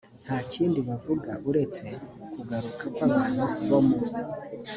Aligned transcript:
nta 0.25 0.37
kindi 0.53 0.77
buvuga 0.87 1.31
uretse 1.49 1.85
kugaruka 2.33 2.83
kw 2.95 3.01
abantu 3.07 3.43
bo 3.67 3.79
mu 3.87 3.97